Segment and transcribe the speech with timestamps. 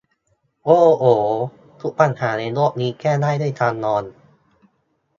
[0.65, 1.03] โอ้โห
[1.81, 4.03] ทุกปัญหาในโลกนี้ แก้ได้ด้วยการนอน